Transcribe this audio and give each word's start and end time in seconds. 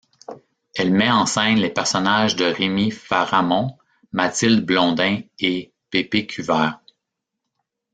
Elle 0.73 0.91
met 0.91 1.11
en 1.11 1.27
scène 1.27 1.59
les 1.59 1.69
personnages 1.69 2.35
de 2.35 2.45
Rémi 2.45 2.89
Pharamon, 2.89 3.77
Mathilde 4.13 4.65
Blondin 4.65 5.19
et 5.37 5.71
P-P 5.91 6.25
Cul-Vert. 6.25 6.79